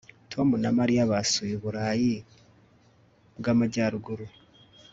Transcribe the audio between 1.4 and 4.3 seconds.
Uburayi bwAmajyaruguru